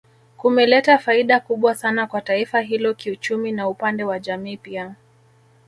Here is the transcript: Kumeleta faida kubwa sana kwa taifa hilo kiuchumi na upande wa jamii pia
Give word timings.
Kumeleta 0.37 0.97
faida 0.97 1.39
kubwa 1.39 1.75
sana 1.75 2.07
kwa 2.07 2.21
taifa 2.21 2.61
hilo 2.61 2.93
kiuchumi 2.93 3.51
na 3.51 3.67
upande 3.67 4.03
wa 4.03 4.19
jamii 4.19 4.57
pia 4.57 4.95